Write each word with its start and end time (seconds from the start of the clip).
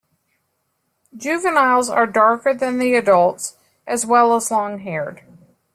Juveniles 1.15 1.87
are 1.87 2.07
darker 2.07 2.55
than 2.55 2.79
the 2.79 2.95
adults 2.95 3.55
as 3.85 4.03
well 4.03 4.35
as 4.35 4.49
long-haired. 4.49 5.21